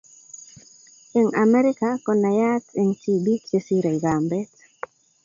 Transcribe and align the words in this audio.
Eng 1.17 1.29
Amerika 1.43 1.89
konayat 2.05 2.63
eng 2.79 2.91
tibiik 3.01 3.41
chesire 3.49 3.93
kambet 4.03 4.49